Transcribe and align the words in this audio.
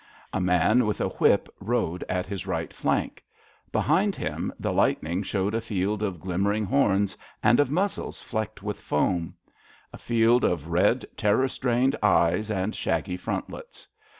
A 0.33 0.41
man 0.41 0.87
with 0.87 0.99
a 0.99 1.09
whip 1.09 1.47
rode 1.59 2.03
at 2.09 2.25
his 2.25 2.47
right 2.47 2.73
flank. 2.73 3.23
Be 3.71 3.77
hind 3.81 4.15
him 4.15 4.51
the 4.59 4.73
lightning 4.73 5.21
showed 5.21 5.53
a 5.53 5.61
field 5.61 6.01
of 6.01 6.19
glim 6.19 6.41
mering 6.41 6.65
horns, 6.65 7.15
and 7.43 7.59
of 7.59 7.69
muzzles 7.69 8.19
flecked 8.19 8.63
with 8.63 8.79
foam; 8.81 9.35
a 9.93 9.99
field 9.99 10.43
of 10.43 10.69
red 10.69 11.05
terror 11.15 11.47
strained 11.47 11.95
eyes 12.01 12.49
and 12.49 12.73
shaggy 12.73 13.15
frontlets. 13.15 13.87